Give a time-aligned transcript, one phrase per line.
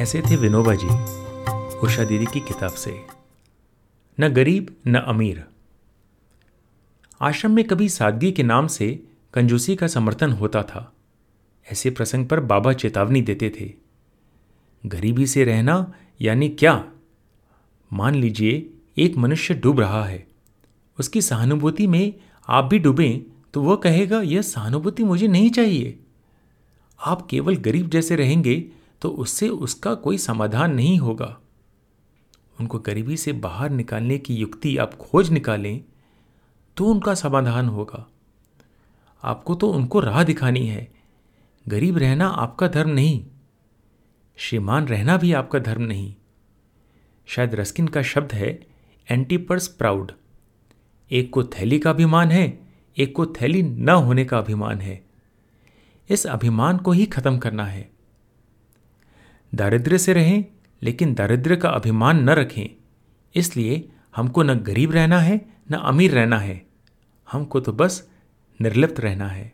[0.00, 0.86] ऐसे थे विनोबा जी,
[1.78, 3.06] उषा दीदी की किताब से।
[4.20, 5.44] न गरीब, न अमीर।
[7.20, 9.02] आश्रम में कभी सादगी के नाम से
[9.34, 10.92] कंजूसी का समर्थन होता था।
[11.72, 13.72] ऐसे प्रसंग पर बाबा चेतावनी देते थे।
[14.86, 16.92] गरीबी से रहना यानी क्या?
[17.92, 20.26] मान लीजिए, एक मनुष्य डूब रहा है।
[20.98, 22.14] उसकी सहानुभूति में
[22.48, 23.20] आप भी डूबें
[23.54, 25.98] तो वह कहेगा, यह सहानुभूति मुझे नहीं चाहिए।
[27.00, 28.64] आप केवल गरीब जैसे रहेंगे
[29.00, 31.38] तो उससे उसका कोई समाधान नहीं होगा।
[32.60, 35.84] उनको गरीबी से बाहर निकालने की युक्ति आप खोज निकालें
[36.76, 38.06] तो उनका समाधान होगा।
[39.22, 40.92] आपको तो उनको राह दिखानी है।
[41.68, 43.26] गरीब रहना आपका धर्म नहीं।
[44.36, 46.14] श्रीमान रहना भी आपका धर्म नहीं।
[47.26, 48.66] शायद रस्किन का शब्द है
[49.10, 50.12] एंटीपर्स प्राउड।
[51.10, 55.04] एक को थैली का अभिमान है, एक को थैली न होने का अभिमान है।
[56.10, 57.95] इस अभिमान को ही खत्म करना है।
[59.54, 60.44] दारिद्र्य से रहें,
[60.82, 62.76] लेकिन दारिद्र्य का अभिमान न रखें।
[63.34, 66.66] इसलिए हमको न गरीब रहना है, न अमीर रहना है।
[67.32, 68.10] हमको तो बस
[68.60, 69.52] निर्लिप्त रहना है।